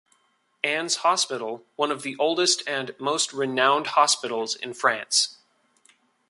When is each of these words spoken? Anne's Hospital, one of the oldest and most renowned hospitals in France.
Anne's 0.63 0.95
Hospital, 1.05 1.63
one 1.75 1.91
of 1.91 2.01
the 2.01 2.15
oldest 2.17 2.63
and 2.65 2.95
most 2.97 3.31
renowned 3.33 3.85
hospitals 3.85 4.55
in 4.55 4.73
France. 4.73 5.37